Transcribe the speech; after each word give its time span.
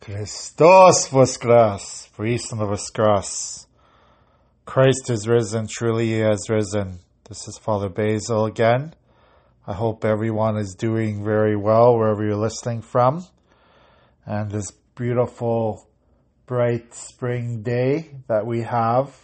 Christos 0.00 1.08
voskras, 1.08 2.08
voistinu 2.16 2.68
voskras. 2.68 3.66
Christ 4.64 5.10
is 5.10 5.26
risen, 5.26 5.66
truly 5.68 6.06
he 6.06 6.20
has 6.20 6.48
risen. 6.48 7.00
This 7.28 7.48
is 7.48 7.58
Father 7.58 7.88
Basil 7.88 8.44
again. 8.44 8.94
I 9.66 9.72
hope 9.72 10.04
everyone 10.04 10.56
is 10.56 10.76
doing 10.78 11.24
very 11.24 11.56
well 11.56 11.96
wherever 11.96 12.24
you're 12.24 12.36
listening 12.36 12.80
from. 12.82 13.26
And 14.24 14.52
this 14.52 14.70
beautiful, 14.94 15.88
bright 16.46 16.94
spring 16.94 17.62
day 17.62 18.10
that 18.28 18.46
we 18.46 18.60
have, 18.60 19.16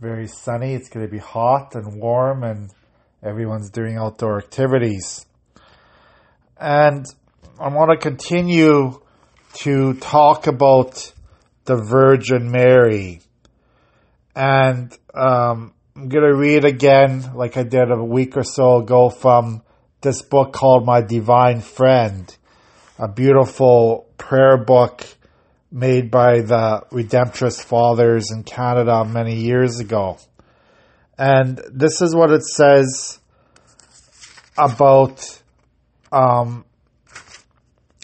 very 0.00 0.28
sunny. 0.28 0.72
It's 0.72 0.88
going 0.88 1.04
to 1.04 1.12
be 1.12 1.18
hot 1.18 1.74
and 1.74 2.00
warm 2.00 2.42
and 2.42 2.70
everyone's 3.22 3.68
doing 3.68 3.98
outdoor 3.98 4.38
activities. 4.38 5.26
And 6.58 7.04
I 7.60 7.68
want 7.68 7.90
to 7.90 7.98
continue 7.98 9.02
to 9.56 9.92
talk 9.92 10.46
about 10.46 11.12
the 11.66 11.76
Virgin 11.76 12.50
Mary. 12.50 13.20
And 14.34 14.90
um, 15.12 15.74
I'm 15.94 16.08
going 16.08 16.24
to 16.24 16.34
read 16.34 16.64
again, 16.64 17.34
like 17.34 17.58
I 17.58 17.64
did 17.64 17.90
a 17.90 18.02
week 18.02 18.38
or 18.38 18.44
so 18.44 18.78
ago, 18.78 19.10
from 19.10 19.60
this 20.00 20.22
book 20.22 20.54
called 20.54 20.86
My 20.86 21.02
Divine 21.02 21.60
Friend, 21.60 22.34
a 22.98 23.08
beautiful 23.08 24.08
prayer 24.16 24.56
book 24.56 25.06
made 25.70 26.10
by 26.10 26.40
the 26.40 26.86
Redemptorist 26.90 27.62
Fathers 27.62 28.30
in 28.30 28.42
Canada 28.42 29.04
many 29.04 29.36
years 29.36 29.80
ago. 29.80 30.16
And 31.18 31.60
this 31.70 32.00
is 32.00 32.14
what 32.14 32.30
it 32.30 32.42
says 32.42 33.20
about 34.56 35.42
um, 36.10 36.64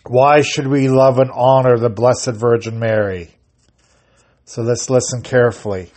why 0.09 0.41
should 0.43 0.67
we 0.67 0.89
love 0.89 1.19
and 1.19 1.31
honor 1.33 1.79
the 1.79 1.91
Blessed 1.91 2.33
Virgin 2.33 2.79
Mary? 2.79 3.31
So 4.45 4.63
let's 4.63 4.89
listen 4.91 5.23
carefully. 5.23 5.91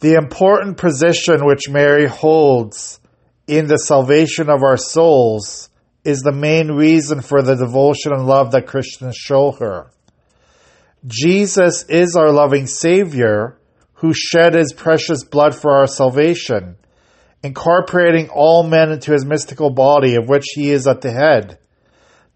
The 0.00 0.14
important 0.14 0.76
position 0.76 1.44
which 1.44 1.68
Mary 1.68 2.06
holds 2.06 3.00
in 3.46 3.66
the 3.66 3.78
salvation 3.78 4.48
of 4.50 4.62
our 4.62 4.76
souls 4.76 5.70
is 6.04 6.20
the 6.20 6.32
main 6.32 6.72
reason 6.72 7.20
for 7.20 7.42
the 7.42 7.56
devotion 7.56 8.12
and 8.12 8.26
love 8.26 8.52
that 8.52 8.66
Christians 8.66 9.16
show 9.16 9.52
her. 9.52 9.90
Jesus 11.06 11.84
is 11.84 12.16
our 12.16 12.32
loving 12.32 12.66
Savior 12.66 13.58
who 13.94 14.12
shed 14.12 14.54
his 14.54 14.72
precious 14.72 15.24
blood 15.24 15.54
for 15.54 15.72
our 15.72 15.86
salvation, 15.86 16.76
incorporating 17.42 18.28
all 18.28 18.62
men 18.62 18.92
into 18.92 19.12
his 19.12 19.24
mystical 19.24 19.70
body 19.70 20.14
of 20.14 20.28
which 20.28 20.44
he 20.54 20.70
is 20.70 20.86
at 20.86 21.00
the 21.00 21.10
head. 21.10 21.58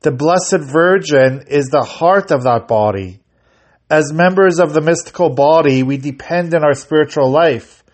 The 0.02 0.10
Blessed 0.10 0.58
Virgin 0.58 1.44
is 1.46 1.68
the 1.68 1.84
heart 1.84 2.32
of 2.32 2.42
that 2.42 2.66
body. 2.66 3.20
As 3.88 4.12
members 4.12 4.58
of 4.58 4.72
the 4.72 4.80
mystical 4.80 5.30
body, 5.30 5.84
we 5.84 5.96
depend 5.96 6.54
in 6.54 6.64
our 6.64 6.74
spiritual 6.74 7.30
life 7.30 7.84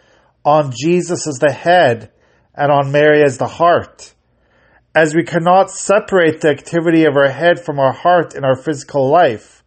on 0.42 0.72
Jesus 0.74 1.26
as 1.26 1.38
the 1.38 1.52
head 1.52 2.10
and 2.54 2.72
on 2.72 2.92
Mary 2.92 3.22
as 3.22 3.36
the 3.36 3.46
heart. 3.46 4.14
As 4.94 5.14
we 5.14 5.22
cannot 5.22 5.70
separate 5.70 6.40
the 6.40 6.48
activity 6.48 7.04
of 7.04 7.14
our 7.14 7.28
head 7.28 7.60
from 7.60 7.78
our 7.78 7.92
heart 7.92 8.34
in 8.34 8.42
our 8.42 8.56
physical 8.56 9.10
life, 9.10 9.62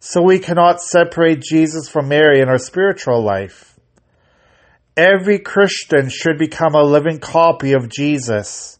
so 0.00 0.22
we 0.22 0.38
cannot 0.38 0.80
separate 0.80 1.42
Jesus 1.42 1.90
from 1.90 2.08
Mary 2.08 2.40
in 2.40 2.48
our 2.48 2.56
spiritual 2.56 3.22
life. 3.22 3.78
Every 4.96 5.40
Christian 5.40 6.08
should 6.08 6.38
become 6.38 6.74
a 6.74 6.82
living 6.82 7.18
copy 7.18 7.74
of 7.74 7.90
Jesus 7.90 8.78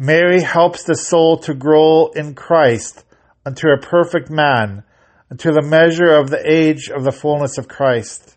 Mary 0.00 0.40
helps 0.40 0.84
the 0.84 0.94
soul 0.94 1.38
to 1.38 1.52
grow 1.52 2.06
in 2.14 2.32
Christ 2.32 3.04
unto 3.44 3.66
a 3.68 3.80
perfect 3.80 4.30
man, 4.30 4.84
unto 5.28 5.50
the 5.50 5.66
measure 5.66 6.14
of 6.14 6.30
the 6.30 6.40
age 6.48 6.88
of 6.88 7.02
the 7.02 7.10
fullness 7.10 7.58
of 7.58 7.66
Christ. 7.66 8.36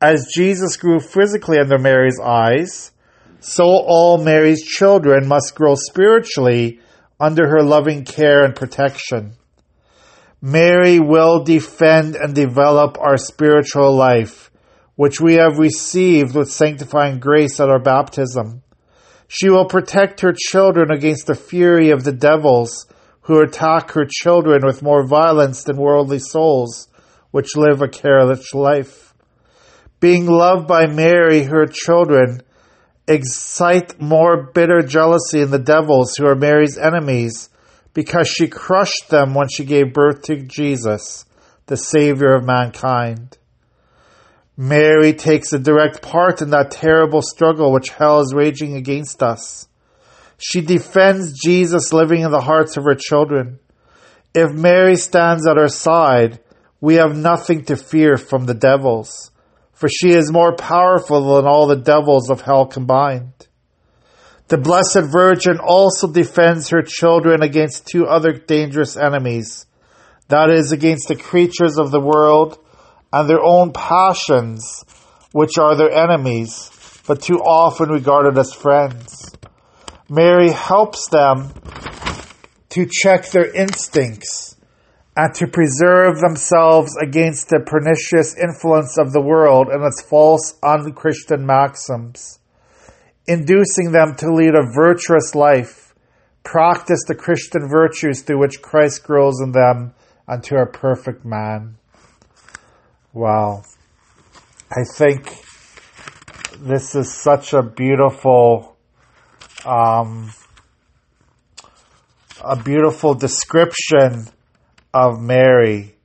As 0.00 0.28
Jesus 0.32 0.76
grew 0.76 1.00
physically 1.00 1.58
under 1.58 1.76
Mary's 1.76 2.20
eyes, 2.22 2.92
so 3.40 3.64
all 3.64 4.18
Mary's 4.18 4.62
children 4.62 5.26
must 5.26 5.56
grow 5.56 5.74
spiritually 5.74 6.78
under 7.18 7.48
her 7.48 7.64
loving 7.64 8.04
care 8.04 8.44
and 8.44 8.54
protection. 8.54 9.32
Mary 10.40 11.00
will 11.00 11.42
defend 11.42 12.14
and 12.14 12.32
develop 12.32 12.96
our 13.00 13.16
spiritual 13.16 13.92
life, 13.92 14.52
which 14.94 15.20
we 15.20 15.34
have 15.34 15.58
received 15.58 16.36
with 16.36 16.48
sanctifying 16.48 17.18
grace 17.18 17.58
at 17.58 17.70
our 17.70 17.80
baptism. 17.80 18.62
She 19.28 19.48
will 19.50 19.66
protect 19.66 20.20
her 20.20 20.34
children 20.34 20.90
against 20.90 21.26
the 21.26 21.34
fury 21.34 21.90
of 21.90 22.04
the 22.04 22.12
devils 22.12 22.86
who 23.22 23.40
attack 23.40 23.92
her 23.92 24.06
children 24.08 24.64
with 24.64 24.82
more 24.82 25.06
violence 25.06 25.64
than 25.64 25.76
worldly 25.76 26.20
souls, 26.20 26.88
which 27.32 27.56
live 27.56 27.82
a 27.82 27.88
careless 27.88 28.54
life. 28.54 29.14
Being 29.98 30.26
loved 30.26 30.68
by 30.68 30.86
Mary, 30.86 31.42
her 31.44 31.66
children 31.66 32.42
excite 33.08 34.00
more 34.00 34.50
bitter 34.52 34.82
jealousy 34.82 35.40
in 35.40 35.50
the 35.50 35.58
devils 35.58 36.14
who 36.16 36.26
are 36.26 36.36
Mary's 36.36 36.78
enemies 36.78 37.50
because 37.94 38.28
she 38.28 38.46
crushed 38.46 39.08
them 39.08 39.34
when 39.34 39.48
she 39.48 39.64
gave 39.64 39.92
birth 39.92 40.22
to 40.22 40.36
Jesus, 40.36 41.24
the 41.66 41.76
Savior 41.76 42.34
of 42.34 42.44
mankind. 42.44 43.38
Mary 44.56 45.12
takes 45.12 45.52
a 45.52 45.58
direct 45.58 46.00
part 46.00 46.40
in 46.40 46.50
that 46.50 46.70
terrible 46.70 47.20
struggle 47.20 47.72
which 47.72 47.90
hell 47.90 48.20
is 48.20 48.32
raging 48.34 48.74
against 48.74 49.22
us. 49.22 49.68
She 50.38 50.62
defends 50.62 51.38
Jesus 51.38 51.92
living 51.92 52.22
in 52.22 52.30
the 52.30 52.40
hearts 52.40 52.76
of 52.76 52.84
her 52.84 52.94
children. 52.94 53.58
If 54.34 54.52
Mary 54.52 54.96
stands 54.96 55.46
at 55.46 55.58
our 55.58 55.68
side, 55.68 56.40
we 56.80 56.94
have 56.94 57.16
nothing 57.16 57.64
to 57.66 57.76
fear 57.76 58.16
from 58.16 58.46
the 58.46 58.54
devils, 58.54 59.30
for 59.72 59.88
she 59.88 60.10
is 60.10 60.32
more 60.32 60.54
powerful 60.54 61.36
than 61.36 61.46
all 61.46 61.66
the 61.66 61.76
devils 61.76 62.30
of 62.30 62.40
hell 62.40 62.66
combined. 62.66 63.32
The 64.48 64.58
Blessed 64.58 65.10
Virgin 65.10 65.58
also 65.58 66.10
defends 66.10 66.68
her 66.68 66.82
children 66.82 67.42
against 67.42 67.86
two 67.86 68.06
other 68.06 68.32
dangerous 68.32 68.96
enemies, 68.96 69.66
that 70.28 70.50
is, 70.50 70.72
against 70.72 71.08
the 71.08 71.16
creatures 71.16 71.78
of 71.78 71.90
the 71.90 72.00
world 72.00 72.58
and 73.16 73.30
their 73.30 73.42
own 73.42 73.72
passions, 73.72 74.84
which 75.32 75.56
are 75.58 75.74
their 75.74 75.90
enemies, 75.90 76.70
but 77.06 77.22
too 77.22 77.38
often 77.38 77.88
regarded 77.88 78.36
as 78.36 78.52
friends. 78.52 79.32
Mary 80.10 80.50
helps 80.50 81.08
them 81.08 81.50
to 82.68 82.86
check 82.86 83.30
their 83.30 83.50
instincts 83.54 84.56
and 85.16 85.32
to 85.34 85.46
preserve 85.46 86.20
themselves 86.20 86.94
against 87.02 87.48
the 87.48 87.58
pernicious 87.58 88.36
influence 88.36 88.98
of 88.98 89.14
the 89.14 89.22
world 89.22 89.68
and 89.68 89.82
its 89.82 90.02
false 90.02 90.54
unchristian 90.62 91.46
maxims, 91.46 92.38
inducing 93.26 93.92
them 93.92 94.14
to 94.14 94.30
lead 94.30 94.54
a 94.54 94.70
virtuous 94.74 95.34
life, 95.34 95.94
practice 96.44 97.02
the 97.08 97.14
Christian 97.14 97.66
virtues 97.66 98.20
through 98.20 98.40
which 98.40 98.60
Christ 98.60 99.04
grows 99.04 99.40
in 99.40 99.52
them 99.52 99.94
unto 100.28 100.56
a 100.56 100.66
perfect 100.66 101.24
man. 101.24 101.78
Wow. 103.16 103.62
I 104.70 104.84
think 104.84 105.42
this 106.58 106.94
is 106.94 107.14
such 107.14 107.54
a 107.54 107.62
beautiful, 107.62 108.76
um, 109.64 110.34
a 112.44 112.62
beautiful 112.62 113.14
description 113.14 114.28
of 114.92 115.18
Mary. 115.18 115.96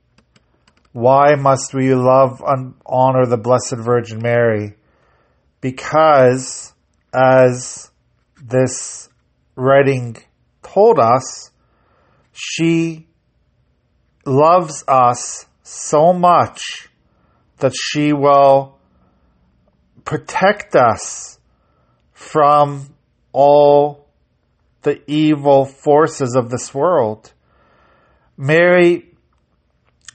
Why 0.92 1.34
must 1.34 1.74
we 1.74 1.94
love 1.94 2.42
and 2.46 2.76
honor 2.86 3.26
the 3.26 3.36
Blessed 3.36 3.76
Virgin 3.76 4.20
Mary? 4.22 4.76
Because, 5.60 6.72
as 7.12 7.90
this 8.42 9.10
writing 9.54 10.16
told 10.62 10.98
us, 10.98 11.50
she 12.32 13.06
loves 14.24 14.82
us 14.88 15.44
so 15.62 16.14
much 16.14 16.88
that 17.62 17.72
she 17.76 18.12
will 18.12 18.76
protect 20.04 20.74
us 20.74 21.38
from 22.12 22.92
all 23.32 24.08
the 24.82 25.00
evil 25.08 25.64
forces 25.64 26.34
of 26.36 26.50
this 26.50 26.74
world. 26.74 27.32
Mary 28.36 29.14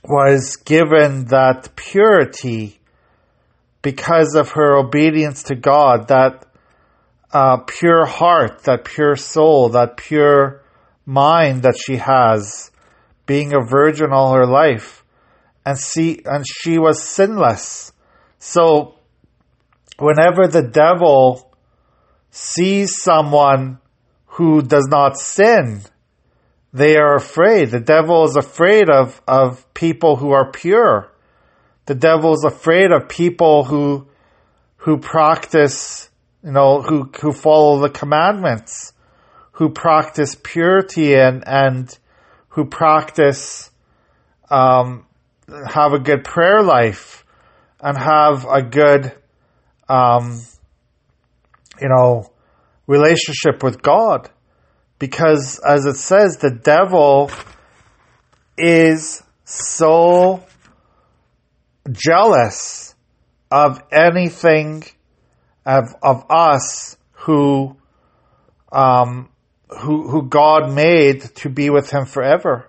was 0.04 0.58
given 0.58 1.26
that 1.28 1.74
purity 1.78 2.82
because 3.82 4.36
of 4.36 4.52
her 4.52 4.76
obedience 4.76 5.44
to 5.44 5.56
God, 5.56 6.10
that 6.10 6.46
uh, 7.32 7.60
pure 7.66 8.06
heart, 8.06 8.64
that 8.64 8.84
pure 8.84 9.16
soul, 9.16 9.70
that 9.70 9.96
pure 9.96 10.64
mind 11.06 11.64
that 11.64 11.78
she 11.78 11.96
has, 11.96 12.72
being 13.26 13.54
a 13.54 13.66
virgin 13.66 14.12
all 14.12 14.34
her 14.34 14.46
life 14.46 15.06
and 15.68 15.78
see 15.78 16.22
and 16.24 16.46
she 16.48 16.80
was 16.80 17.04
sinless. 17.04 17.92
So 18.40 18.96
whenever 20.00 20.48
the 20.48 20.62
devil 20.62 21.54
sees 22.32 23.02
someone 23.02 23.80
who 24.38 24.62
does 24.62 24.88
not 24.88 25.18
sin, 25.18 25.82
they 26.72 26.96
are 26.96 27.16
afraid. 27.16 27.72
The 27.72 27.82
devil 27.82 28.24
is 28.24 28.38
afraid 28.38 28.90
of, 28.90 29.22
of 29.28 29.74
people 29.74 30.16
who 30.16 30.32
are 30.32 30.52
pure. 30.52 31.12
The 31.86 31.96
devil 31.96 32.32
is 32.34 32.46
afraid 32.46 32.94
of 32.94 33.10
people 33.10 33.66
who, 33.66 34.08
who 34.78 35.00
practice, 35.00 36.10
you 36.46 36.52
know, 36.52 36.82
who, 36.82 37.12
who 37.20 37.34
follow 37.34 37.82
the 37.82 37.90
commandments, 37.90 38.94
who 39.52 39.70
practice 39.70 40.38
purity 40.42 41.16
and, 41.16 41.44
and 41.46 41.98
who 42.50 42.66
practice, 42.66 43.70
um, 44.50 45.07
have 45.50 45.94
a 45.94 46.00
good 46.00 46.24
prayer 46.24 46.62
life 46.62 47.26
and 47.80 47.98
have 47.98 48.46
a 48.46 48.62
good, 48.62 49.14
um, 49.88 50.42
you 51.82 51.88
know, 51.88 52.30
relationship 52.86 53.64
with 53.64 53.82
God. 53.82 54.30
Because 55.00 55.60
as 55.60 55.86
it 55.86 55.96
says, 55.96 56.38
the 56.38 56.52
devil 56.52 57.32
is 58.58 59.24
so 59.46 60.44
jealous 61.92 62.96
of 63.52 63.82
anything 63.92 64.84
of, 65.66 65.84
of 66.02 66.26
us 66.30 66.98
who, 67.12 67.78
um, 68.72 69.30
who, 69.70 70.10
who 70.10 70.28
God 70.28 70.74
made 70.74 71.22
to 71.36 71.50
be 71.50 71.70
with 71.70 71.92
him 71.92 72.06
forever. 72.06 72.67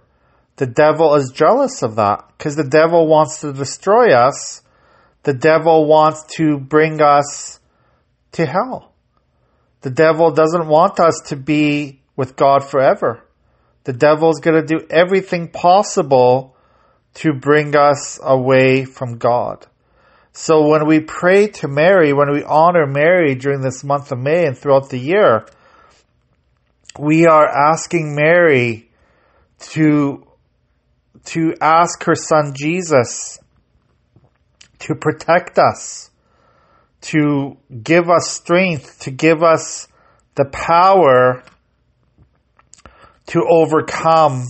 The 0.58 0.66
devil 0.66 1.14
is 1.14 1.30
jealous 1.30 1.82
of 1.82 1.96
that 1.96 2.24
because 2.36 2.56
the 2.56 2.68
devil 2.68 3.06
wants 3.06 3.40
to 3.42 3.52
destroy 3.52 4.12
us. 4.12 4.62
The 5.22 5.32
devil 5.32 5.86
wants 5.86 6.24
to 6.36 6.58
bring 6.58 7.00
us 7.00 7.60
to 8.32 8.44
hell. 8.44 8.92
The 9.82 9.90
devil 9.90 10.32
doesn't 10.32 10.66
want 10.66 10.98
us 10.98 11.22
to 11.26 11.36
be 11.36 12.00
with 12.16 12.34
God 12.34 12.64
forever. 12.64 13.22
The 13.84 13.92
devil 13.92 14.30
is 14.30 14.40
going 14.40 14.60
to 14.60 14.66
do 14.66 14.84
everything 14.90 15.48
possible 15.48 16.56
to 17.14 17.32
bring 17.32 17.76
us 17.76 18.18
away 18.20 18.84
from 18.84 19.18
God. 19.18 19.64
So 20.32 20.66
when 20.66 20.86
we 20.86 20.98
pray 20.98 21.46
to 21.46 21.68
Mary, 21.68 22.12
when 22.12 22.32
we 22.32 22.42
honor 22.42 22.86
Mary 22.86 23.36
during 23.36 23.60
this 23.60 23.84
month 23.84 24.10
of 24.10 24.18
May 24.18 24.44
and 24.44 24.58
throughout 24.58 24.90
the 24.90 24.98
year, 24.98 25.46
we 26.98 27.26
are 27.26 27.46
asking 27.46 28.16
Mary 28.16 28.90
to 29.70 30.27
to 31.26 31.54
ask 31.60 32.04
her 32.04 32.14
son 32.14 32.54
Jesus 32.54 33.38
to 34.80 34.94
protect 34.94 35.58
us, 35.58 36.10
to 37.00 37.56
give 37.82 38.08
us 38.08 38.30
strength, 38.30 39.00
to 39.00 39.10
give 39.10 39.42
us 39.42 39.88
the 40.34 40.44
power 40.44 41.42
to 43.26 43.44
overcome 43.48 44.44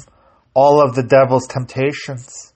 all 0.54 0.82
of 0.82 0.94
the 0.94 1.02
devil's 1.02 1.46
temptations. 1.46 2.52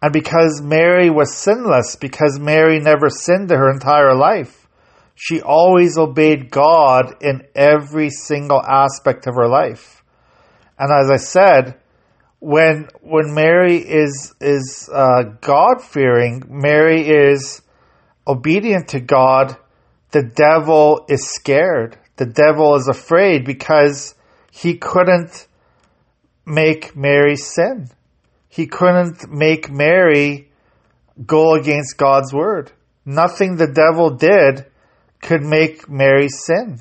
And 0.00 0.12
because 0.12 0.60
Mary 0.62 1.10
was 1.10 1.34
sinless, 1.34 1.96
because 1.96 2.38
Mary 2.38 2.80
never 2.80 3.08
sinned 3.10 3.50
her 3.50 3.70
entire 3.70 4.14
life, 4.14 4.68
she 5.14 5.42
always 5.42 5.98
obeyed 5.98 6.50
God 6.50 7.16
in 7.20 7.42
every 7.54 8.10
single 8.10 8.62
aspect 8.62 9.26
of 9.26 9.34
her 9.34 9.48
life. 9.48 10.04
And 10.78 10.92
as 10.92 11.10
I 11.10 11.16
said, 11.16 11.80
when 12.40 12.88
when 13.00 13.34
Mary 13.34 13.76
is 13.76 14.34
is 14.40 14.88
uh, 14.92 15.22
God 15.40 15.82
fearing, 15.82 16.44
Mary 16.48 17.08
is 17.08 17.62
obedient 18.26 18.88
to 18.88 19.00
God. 19.00 19.56
The 20.10 20.22
devil 20.22 21.04
is 21.08 21.28
scared. 21.28 21.98
The 22.16 22.26
devil 22.26 22.74
is 22.76 22.88
afraid 22.88 23.44
because 23.44 24.14
he 24.50 24.76
couldn't 24.76 25.46
make 26.46 26.96
Mary 26.96 27.36
sin. 27.36 27.90
He 28.48 28.66
couldn't 28.66 29.30
make 29.30 29.70
Mary 29.70 30.50
go 31.26 31.54
against 31.54 31.96
God's 31.96 32.32
word. 32.32 32.72
Nothing 33.04 33.56
the 33.56 33.70
devil 33.70 34.10
did 34.10 34.66
could 35.20 35.42
make 35.42 35.88
Mary 35.88 36.28
sin. 36.28 36.80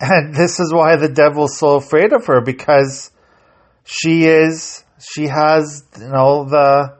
And 0.00 0.32
this 0.34 0.60
is 0.60 0.72
why 0.72 0.94
the 0.94 1.08
devil's 1.08 1.58
so 1.58 1.74
afraid 1.74 2.12
of 2.12 2.26
her 2.26 2.40
because 2.40 3.10
she 3.88 4.26
is 4.26 4.84
she 5.00 5.26
has 5.26 5.82
you 5.98 6.08
know 6.08 6.44
the 6.44 6.94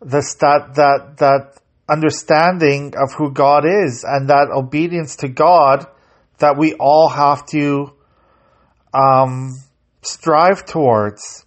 the 0.00 0.36
that 0.40 0.74
that 0.74 1.16
that 1.18 1.60
understanding 1.86 2.94
of 2.96 3.12
who 3.12 3.30
God 3.30 3.64
is 3.66 4.04
and 4.08 4.30
that 4.30 4.48
obedience 4.50 5.16
to 5.16 5.28
God 5.28 5.86
that 6.38 6.56
we 6.56 6.72
all 6.80 7.10
have 7.10 7.44
to 7.48 7.92
um, 8.94 9.52
strive 10.00 10.64
towards. 10.64 11.44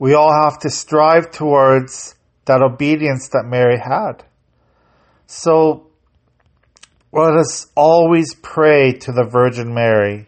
We 0.00 0.14
all 0.14 0.32
have 0.32 0.58
to 0.60 0.70
strive 0.70 1.30
towards 1.30 2.16
that 2.46 2.62
obedience 2.62 3.28
that 3.28 3.44
Mary 3.46 3.78
had. 3.78 4.24
So 5.26 5.86
let 7.12 7.36
us 7.36 7.68
always 7.76 8.34
pray 8.34 8.92
to 8.92 9.12
the 9.12 9.24
Virgin 9.24 9.72
Mary. 9.72 10.26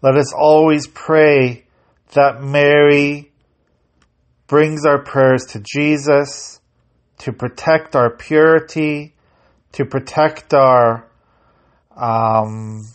Let 0.00 0.16
us 0.16 0.32
always 0.32 0.86
pray 0.86 1.63
that 2.14 2.42
Mary 2.42 3.30
brings 4.46 4.84
our 4.84 5.02
prayers 5.02 5.44
to 5.46 5.60
Jesus 5.60 6.60
to 7.18 7.32
protect 7.32 7.94
our 7.94 8.10
purity, 8.10 9.14
to 9.72 9.84
protect 9.84 10.52
our, 10.52 11.06
um, 11.96 12.86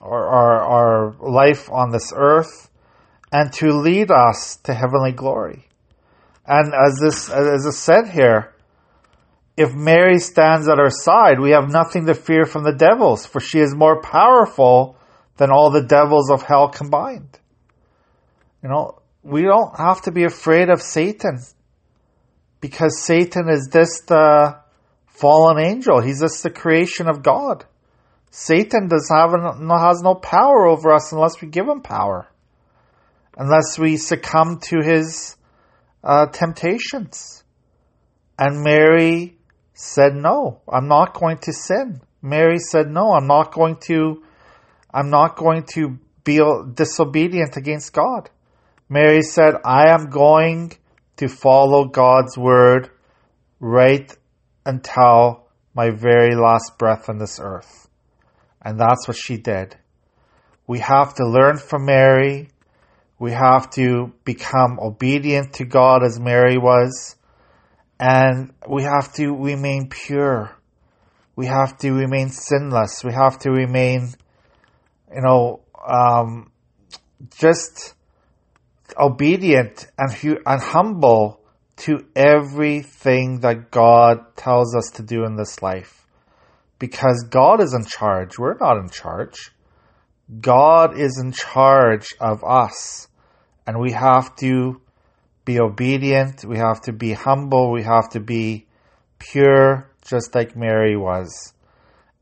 our, 0.00 0.26
our, 0.28 0.60
our 0.60 1.16
life 1.20 1.70
on 1.70 1.90
this 1.90 2.12
earth, 2.14 2.70
and 3.32 3.52
to 3.54 3.72
lead 3.72 4.10
us 4.10 4.56
to 4.64 4.74
heavenly 4.74 5.12
glory. 5.12 5.68
And 6.46 6.74
as 6.74 6.98
this, 7.00 7.30
as 7.30 7.64
is 7.64 7.78
said 7.78 8.08
here, 8.08 8.54
if 9.56 9.74
Mary 9.74 10.18
stands 10.18 10.68
at 10.68 10.78
our 10.78 10.90
side, 10.90 11.40
we 11.40 11.50
have 11.50 11.70
nothing 11.70 12.06
to 12.06 12.14
fear 12.14 12.46
from 12.46 12.64
the 12.64 12.74
devils, 12.74 13.26
for 13.26 13.40
she 13.40 13.58
is 13.58 13.74
more 13.74 14.00
powerful 14.00 14.96
than 15.36 15.50
all 15.50 15.70
the 15.70 15.82
devils 15.82 16.30
of 16.30 16.42
hell 16.42 16.68
combined. 16.68 17.38
You 18.62 18.68
know, 18.68 19.02
we 19.22 19.42
don't 19.42 19.76
have 19.76 20.02
to 20.02 20.12
be 20.12 20.24
afraid 20.24 20.70
of 20.70 20.80
Satan 20.80 21.40
because 22.60 23.04
Satan 23.04 23.48
is 23.48 23.68
just 23.72 24.08
the 24.08 24.58
fallen 25.06 25.58
angel. 25.58 26.00
He's 26.00 26.20
just 26.20 26.42
the 26.42 26.50
creation 26.50 27.08
of 27.08 27.22
God. 27.22 27.64
Satan 28.30 28.88
does 28.88 29.10
have 29.12 29.32
no, 29.60 29.76
has 29.76 30.00
no 30.02 30.14
power 30.14 30.66
over 30.66 30.92
us 30.92 31.12
unless 31.12 31.40
we 31.42 31.48
give 31.48 31.68
him 31.68 31.82
power, 31.82 32.28
unless 33.36 33.78
we 33.78 33.96
succumb 33.96 34.58
to 34.68 34.80
his 34.82 35.36
uh, 36.02 36.26
temptations. 36.26 37.44
And 38.38 38.62
Mary 38.62 39.36
said, 39.74 40.14
"No, 40.14 40.62
I'm 40.66 40.88
not 40.88 41.12
going 41.14 41.38
to 41.42 41.52
sin." 41.52 42.00
Mary 42.22 42.58
said, 42.58 42.86
"No, 42.86 43.12
I'm 43.12 43.26
not 43.26 43.52
going 43.52 43.76
to. 43.88 44.22
I'm 44.94 45.10
not 45.10 45.36
going 45.36 45.64
to 45.74 45.98
be 46.24 46.40
disobedient 46.74 47.56
against 47.56 47.92
God." 47.92 48.30
Mary 48.92 49.22
said, 49.22 49.54
I 49.64 49.88
am 49.88 50.10
going 50.10 50.70
to 51.16 51.26
follow 51.26 51.86
God's 51.86 52.36
word 52.36 52.90
right 53.58 54.14
until 54.66 55.46
my 55.74 55.88
very 55.88 56.36
last 56.36 56.72
breath 56.76 57.08
on 57.08 57.16
this 57.16 57.40
earth. 57.40 57.88
And 58.60 58.78
that's 58.78 59.08
what 59.08 59.16
she 59.16 59.38
did. 59.38 59.78
We 60.66 60.80
have 60.80 61.14
to 61.14 61.26
learn 61.26 61.56
from 61.56 61.86
Mary. 61.86 62.50
We 63.18 63.32
have 63.32 63.70
to 63.70 64.12
become 64.26 64.78
obedient 64.78 65.54
to 65.54 65.64
God 65.64 66.04
as 66.04 66.20
Mary 66.20 66.58
was. 66.58 67.16
And 67.98 68.52
we 68.68 68.82
have 68.82 69.10
to 69.14 69.34
remain 69.34 69.88
pure. 69.88 70.54
We 71.34 71.46
have 71.46 71.78
to 71.78 71.92
remain 71.92 72.28
sinless. 72.28 73.02
We 73.02 73.14
have 73.14 73.38
to 73.38 73.52
remain, 73.52 74.12
you 75.14 75.22
know, 75.22 75.60
um, 75.82 76.52
just 77.38 77.94
obedient 78.98 79.86
and, 79.98 80.38
and 80.46 80.60
humble 80.60 81.40
to 81.76 82.04
everything 82.14 83.40
that 83.40 83.70
God 83.70 84.36
tells 84.36 84.74
us 84.76 84.90
to 84.94 85.02
do 85.02 85.24
in 85.24 85.36
this 85.36 85.62
life. 85.62 86.06
Because 86.78 87.26
God 87.30 87.62
is 87.62 87.74
in 87.74 87.84
charge. 87.84 88.38
We're 88.38 88.58
not 88.58 88.76
in 88.76 88.90
charge. 88.90 89.52
God 90.40 90.98
is 90.98 91.20
in 91.22 91.32
charge 91.32 92.14
of 92.20 92.44
us. 92.44 93.08
And 93.66 93.80
we 93.80 93.92
have 93.92 94.34
to 94.36 94.80
be 95.44 95.60
obedient. 95.60 96.44
We 96.44 96.58
have 96.58 96.80
to 96.82 96.92
be 96.92 97.12
humble. 97.12 97.72
We 97.72 97.82
have 97.82 98.10
to 98.10 98.20
be 98.20 98.66
pure, 99.18 99.90
just 100.04 100.34
like 100.34 100.56
Mary 100.56 100.96
was. 100.96 101.52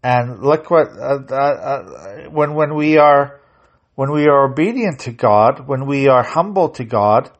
And 0.03 0.43
look 0.43 0.71
what, 0.71 0.89
uh, 0.89 1.19
uh, 1.31 1.35
uh, 1.35 2.31
when, 2.31 2.55
when 2.55 2.75
we 2.75 2.97
are 2.99 3.41
when 3.95 4.13
we 4.13 4.27
are 4.27 4.51
obedient 4.51 5.01
to 5.01 5.13
God, 5.13 5.67
when 5.67 5.87
we 5.87 6.09
are 6.09 6.23
humble 6.23 6.71
to 6.71 6.85
God, 6.85 7.31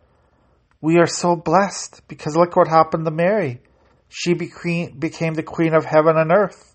we 0.81 0.99
are 0.99 1.07
so 1.07 1.37
blessed 1.37 2.03
because 2.09 2.37
look 2.37 2.57
what 2.57 2.69
happened 2.69 3.05
to 3.05 3.11
Mary. 3.11 3.61
She 4.09 4.35
became, 4.35 4.99
the 4.99 5.45
queen 5.47 5.75
of 5.75 5.85
heaven 5.85 6.17
and 6.17 6.33
earth. 6.33 6.75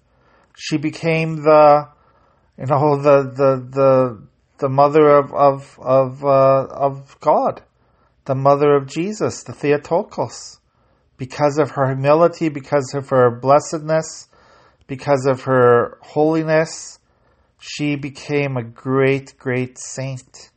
She 0.58 0.78
became 0.78 1.38
the, 1.38 1.90
you 2.58 2.66
know, 2.68 2.98
the, 2.98 3.24
the, 3.24 3.68
the, 3.70 4.28
the 4.58 4.70
mother 4.70 5.10
of 5.10 5.34
of 5.34 5.80
of 5.82 6.24
uh, 6.24 6.68
of 6.72 7.20
God, 7.20 7.62
the 8.26 8.36
mother 8.36 8.76
of 8.76 8.88
Jesus, 8.88 9.44
the 9.44 9.54
Theotokos, 9.54 10.60
because 11.18 11.58
of 11.58 11.72
her 11.72 11.88
humility, 11.88 12.50
because 12.50 12.94
of 12.94 13.10
her 13.10 13.30
blessedness, 13.32 14.28
because 14.88 15.26
of 15.26 15.44
her 15.44 15.98
holiness, 16.02 17.00
she 17.68 17.96
became 17.96 18.58
a 18.58 18.64
great, 18.64 19.34
great 19.40 19.80
saint. 19.80 20.52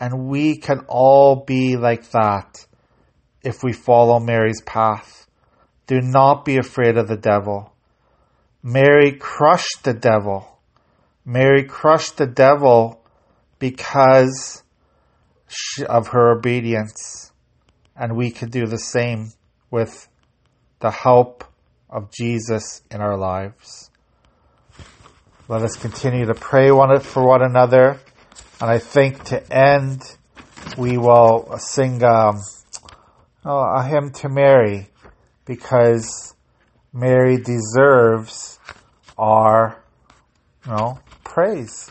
And 0.00 0.26
we 0.26 0.56
can 0.56 0.80
all 0.88 1.44
be 1.46 1.76
like 1.76 2.10
that 2.10 2.66
if 3.42 3.62
we 3.62 3.72
follow 3.72 4.18
Mary's 4.18 4.60
path. 4.66 5.28
Do 5.86 6.00
not 6.00 6.44
be 6.44 6.56
afraid 6.56 6.96
of 6.96 7.06
the 7.06 7.16
devil. 7.16 7.72
Mary 8.64 9.12
crushed 9.12 9.84
the 9.84 9.94
devil. 9.94 10.58
Mary 11.24 11.62
crushed 11.62 12.16
the 12.16 12.26
devil 12.26 13.00
because 13.60 14.64
of 15.88 16.08
her 16.08 16.36
obedience. 16.36 17.30
And 17.94 18.16
we 18.16 18.32
can 18.32 18.50
do 18.50 18.66
the 18.66 18.78
same 18.78 19.28
with 19.70 20.08
the 20.80 20.90
help 20.90 21.44
of 21.88 22.10
Jesus 22.10 22.82
in 22.90 23.00
our 23.00 23.16
lives. 23.16 23.90
Let 25.46 25.60
us 25.60 25.76
continue 25.76 26.24
to 26.24 26.34
pray 26.34 26.70
one 26.70 26.98
for 27.00 27.22
one 27.22 27.42
another. 27.42 28.00
And 28.62 28.70
I 28.70 28.78
think 28.78 29.24
to 29.24 29.54
end, 29.54 30.00
we 30.78 30.96
will 30.96 31.58
sing 31.58 32.02
um, 32.02 32.36
oh, 33.44 33.76
a 33.76 33.82
hymn 33.82 34.10
to 34.12 34.30
Mary 34.30 34.88
because 35.44 36.34
Mary 36.94 37.36
deserves 37.36 38.58
our 39.18 39.84
you 40.64 40.72
know, 40.72 40.98
praise, 41.24 41.90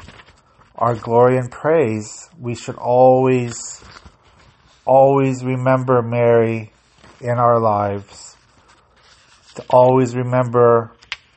our 0.75 0.95
glory 0.95 1.37
and 1.37 1.51
praise. 1.51 2.31
We 2.39 2.55
should 2.55 2.77
always, 2.77 3.83
always 4.83 5.43
remember 5.43 6.01
Mary 6.01 6.73
in 7.21 7.37
our 7.37 7.59
lives, 7.59 8.35
to 9.53 9.63
always 9.69 10.15
remember 10.15 10.91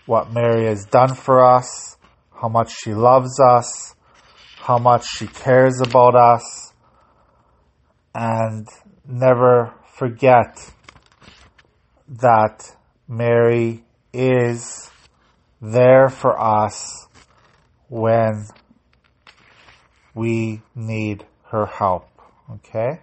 what 0.07 0.33
Mary 0.33 0.65
has 0.65 0.87
done 0.87 1.15
for 1.15 1.45
us, 1.45 1.96
how 2.41 2.49
much 2.49 2.75
she 2.75 2.95
loves 2.95 3.41
us, 3.41 3.95
how 4.57 4.79
much 4.79 5.07
she 5.07 5.27
cares 5.27 5.81
about 5.81 6.15
us, 6.15 6.73
and 8.15 8.69
never 9.07 9.73
forget 9.95 10.73
that 12.09 12.77
Mary 13.09 13.85
is 14.13 14.91
there 15.61 16.09
for 16.09 16.39
us 16.41 17.07
when 17.89 18.47
we 20.15 20.63
need 20.75 21.25
her 21.51 21.67
help. 21.67 22.09
Okay? 22.51 23.01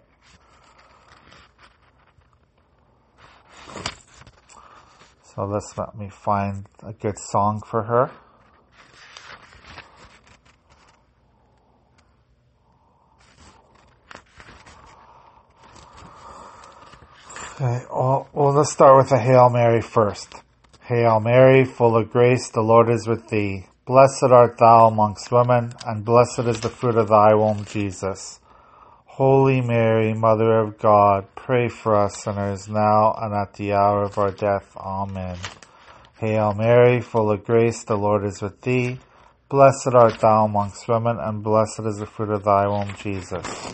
So 5.23 5.45
let's 5.45 5.75
let 5.77 5.95
me 5.97 6.09
find 6.09 6.67
a 6.83 6.93
good 6.93 7.17
song 7.17 7.61
for 7.65 7.83
her. 7.83 8.11
Okay, 17.63 17.86
well, 17.89 18.27
well, 18.34 18.53
let's 18.53 18.74
start 18.74 18.98
with 18.98 19.13
a 19.13 19.17
Hail 19.17 19.50
Mary 19.50 19.82
first. 19.82 20.36
Hail 20.82 21.22
Mary, 21.22 21.63
full 21.63 21.96
of 21.96 22.12
grace, 22.12 22.50
the 22.50 22.60
Lord 22.60 22.89
is 22.89 23.08
with 23.08 23.29
thee. 23.29 23.67
Blessed 23.86 24.25
art 24.32 24.58
thou 24.58 24.88
amongst 24.88 25.32
women, 25.32 25.72
and 25.86 26.03
blessed 26.03 26.39
is 26.39 26.60
the 26.60 26.67
fruit 26.67 26.98
of 26.98 27.08
thy 27.08 27.34
womb, 27.34 27.63
Jesus. 27.63 28.41
Holy 29.05 29.62
Mary, 29.62 30.13
Mother 30.13 30.60
of 30.60 30.77
God, 30.77 31.25
pray 31.36 31.70
for 31.70 31.96
us 31.96 32.22
sinners 32.22 32.67
now 32.67 33.15
and 33.17 33.34
at 33.34 33.53
the 33.53 33.72
hour 33.72 34.03
of 34.03 34.17
our 34.17 34.32
death. 34.32 34.75
Amen. 34.75 35.38
Hail 36.20 36.53
Mary, 36.53 37.00
full 37.00 37.32
of 37.32 37.46
grace, 37.46 37.86
the 37.86 37.96
Lord 37.96 38.25
is 38.25 38.41
with 38.41 38.60
thee. 38.60 39.00
Blessed 39.48 39.93
art 39.93 40.20
thou 40.20 40.43
amongst 40.43 40.89
women, 40.89 41.17
and 41.17 41.41
blessed 41.41 41.84
is 41.86 42.00
the 42.00 42.08
fruit 42.08 42.29
of 42.29 42.43
thy 42.43 42.67
womb, 42.67 42.93
Jesus. 42.98 43.74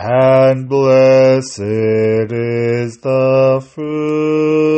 and 0.00 0.68
blessed 0.68 1.58
is 1.60 2.98
the 2.98 3.60
fruit 3.74 4.70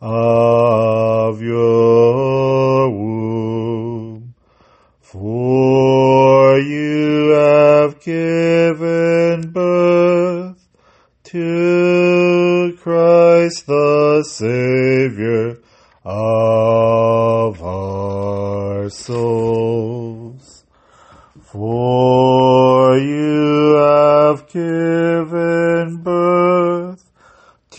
of 0.00 1.42
your 1.42 2.88
womb. 2.88 4.34
For 5.02 6.58
you 6.60 7.28
have 7.32 8.00
given 8.00 9.50
birth 9.50 10.66
to 11.24 12.78
Christ 12.80 13.66
the 13.66 14.24
Savior 14.26 15.58
of 16.06 17.62
our 17.62 18.88
souls. 18.88 19.61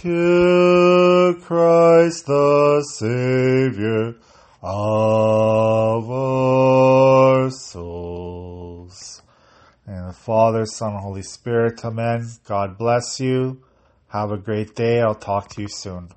To 0.03 1.39
Christ 1.41 2.25
the 2.25 2.83
Savior 2.91 4.15
of 4.61 6.11
our 6.11 7.49
souls. 7.49 9.21
And 9.87 10.09
the 10.09 10.13
Father, 10.13 10.65
Son, 10.65 10.91
and 10.91 11.01
Holy 11.01 11.21
Spirit, 11.21 11.85
Amen. 11.85 12.29
God 12.45 12.77
bless 12.77 13.21
you. 13.21 13.63
Have 14.09 14.31
a 14.31 14.37
great 14.37 14.75
day. 14.75 14.99
I'll 14.99 15.15
talk 15.15 15.47
to 15.51 15.61
you 15.61 15.69
soon. 15.69 16.09